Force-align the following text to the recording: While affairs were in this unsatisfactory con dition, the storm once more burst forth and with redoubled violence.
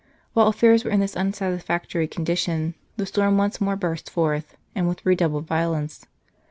While 0.33 0.47
affairs 0.47 0.83
were 0.83 0.89
in 0.89 0.99
this 0.99 1.15
unsatisfactory 1.15 2.07
con 2.07 2.25
dition, 2.25 2.73
the 2.97 3.05
storm 3.05 3.37
once 3.37 3.61
more 3.61 3.75
burst 3.75 4.09
forth 4.09 4.57
and 4.73 4.87
with 4.87 5.05
redoubled 5.05 5.45
violence. 5.45 6.07